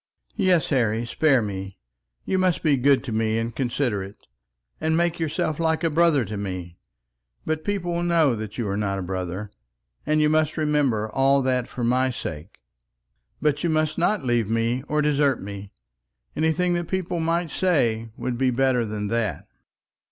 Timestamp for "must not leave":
13.69-14.49